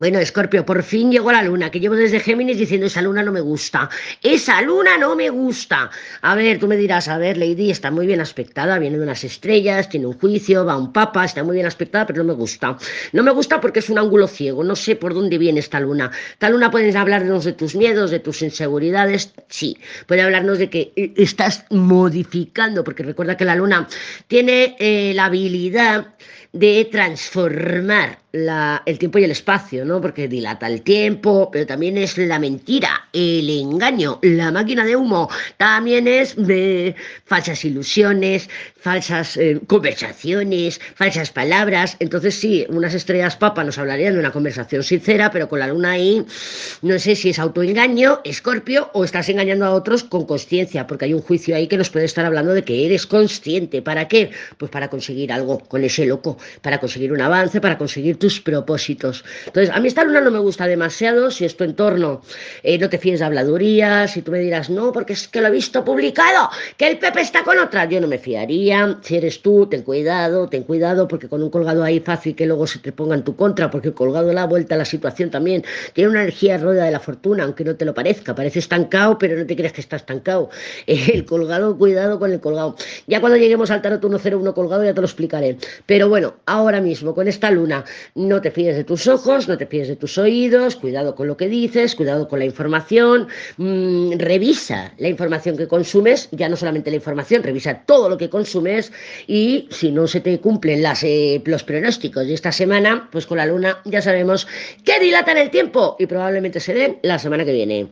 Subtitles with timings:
[0.00, 3.32] Bueno, Escorpio, por fin llegó la luna, que llevo desde Géminis diciendo esa luna no
[3.32, 3.90] me gusta.
[4.22, 5.90] Esa luna no me gusta.
[6.22, 9.24] A ver, tú me dirás, a ver, Lady está muy bien aspectada, viene de unas
[9.24, 12.78] estrellas, tiene un juicio, va un papa, está muy bien aspectada, pero no me gusta.
[13.12, 16.12] No me gusta porque es un ángulo ciego, no sé por dónde viene esta luna.
[16.30, 19.78] Esta luna puedes hablarnos de tus miedos, de tus inseguridades, sí.
[20.06, 23.88] Puede hablarnos de que eh, estás modificando, porque recuerda que la luna
[24.28, 26.14] tiene eh, la habilidad
[26.52, 29.87] de transformar el tiempo y el espacio, ¿no?
[29.88, 35.30] Porque dilata el tiempo, pero también es la mentira, el engaño, la máquina de humo,
[35.56, 41.96] también es de falsas ilusiones, falsas eh, conversaciones, falsas palabras.
[42.00, 45.92] Entonces sí, unas estrellas papa nos hablarían de una conversación sincera, pero con la luna
[45.92, 46.24] ahí,
[46.82, 51.14] no sé si es autoengaño, escorpio, o estás engañando a otros con consciencia, porque hay
[51.14, 53.82] un juicio ahí que nos puede estar hablando de que eres consciente.
[53.82, 54.30] ¿Para qué?
[54.58, 59.24] Pues para conseguir algo con ese loco, para conseguir un avance, para conseguir tus propósitos.
[59.46, 62.20] Entonces, a mí esta luna no me gusta demasiado, si es tu entorno,
[62.64, 65.46] eh, no te fíes de habladurías, si tú me dirás, no, porque es que lo
[65.46, 69.40] he visto publicado, que el Pepe está con otra, yo no me fiaría, si eres
[69.40, 72.90] tú, ten cuidado, ten cuidado, porque con un colgado ahí fácil que luego se te
[72.90, 76.22] ponga en tu contra, porque el colgado la vuelta a la situación también, tiene una
[76.22, 79.54] energía rueda de la fortuna, aunque no te lo parezca, parece estancado, pero no te
[79.54, 80.50] creas que está estancado.
[80.86, 82.74] el colgado, cuidado con el colgado.
[83.06, 85.56] Ya cuando lleguemos al tarot 101 colgado ya te lo explicaré.
[85.86, 87.84] Pero bueno, ahora mismo, con esta luna,
[88.16, 91.36] no te fíes de tus ojos, no te fíes de tus oídos, cuidado con lo
[91.36, 96.90] que dices, cuidado con la información, mm, revisa la información que consumes, ya no solamente
[96.90, 98.92] la información, revisa todo lo que consumes
[99.26, 103.46] y si no se te cumplen eh, los pronósticos de esta semana, pues con la
[103.46, 104.46] luna ya sabemos
[104.84, 107.86] que dilatan el tiempo y probablemente se den la semana que viene.